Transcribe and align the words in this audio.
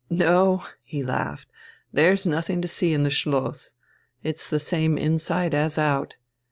"No," 0.09 0.65
he 0.81 1.03
laughed, 1.03 1.47
"there's 1.93 2.25
nothing 2.25 2.59
to 2.63 2.67
see 2.67 2.91
in 2.91 3.03
the 3.03 3.11
Schloss. 3.11 3.73
It's 4.23 4.49
the 4.49 4.59
same 4.59 4.97
inside 4.97 5.53
as 5.53 5.77
out. 5.77 6.17